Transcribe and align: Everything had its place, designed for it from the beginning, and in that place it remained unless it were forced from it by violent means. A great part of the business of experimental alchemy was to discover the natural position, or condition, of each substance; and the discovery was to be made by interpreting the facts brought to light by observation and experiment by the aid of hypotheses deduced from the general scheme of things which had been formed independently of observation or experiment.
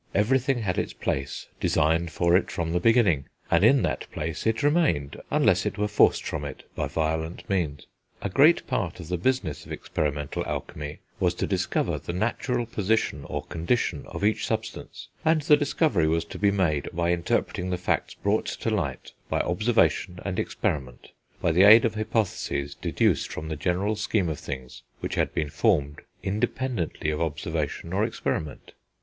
Everything 0.15 0.63
had 0.63 0.79
its 0.79 0.93
place, 0.93 1.45
designed 1.59 2.11
for 2.11 2.35
it 2.35 2.49
from 2.49 2.71
the 2.71 2.79
beginning, 2.79 3.25
and 3.51 3.63
in 3.63 3.83
that 3.83 4.11
place 4.11 4.47
it 4.47 4.63
remained 4.63 5.15
unless 5.29 5.63
it 5.63 5.77
were 5.77 5.87
forced 5.87 6.23
from 6.25 6.43
it 6.43 6.63
by 6.75 6.87
violent 6.87 7.47
means. 7.47 7.85
A 8.23 8.27
great 8.27 8.65
part 8.65 8.99
of 8.99 9.09
the 9.09 9.17
business 9.17 9.63
of 9.63 9.71
experimental 9.71 10.43
alchemy 10.47 11.01
was 11.19 11.35
to 11.35 11.45
discover 11.45 11.99
the 11.99 12.13
natural 12.13 12.65
position, 12.65 13.25
or 13.25 13.43
condition, 13.43 14.05
of 14.07 14.23
each 14.23 14.47
substance; 14.47 15.09
and 15.23 15.43
the 15.43 15.55
discovery 15.55 16.07
was 16.07 16.25
to 16.25 16.39
be 16.39 16.49
made 16.49 16.89
by 16.93 17.11
interpreting 17.11 17.69
the 17.69 17.77
facts 17.77 18.15
brought 18.15 18.47
to 18.47 18.71
light 18.71 19.11
by 19.29 19.39
observation 19.41 20.19
and 20.25 20.39
experiment 20.39 21.09
by 21.43 21.51
the 21.51 21.61
aid 21.61 21.85
of 21.85 21.93
hypotheses 21.93 22.73
deduced 22.73 23.31
from 23.31 23.49
the 23.49 23.55
general 23.55 23.95
scheme 23.95 24.29
of 24.29 24.39
things 24.39 24.81
which 24.99 25.13
had 25.13 25.31
been 25.35 25.51
formed 25.51 26.01
independently 26.23 27.11
of 27.11 27.21
observation 27.21 27.93
or 27.93 28.03
experiment. 28.03 28.71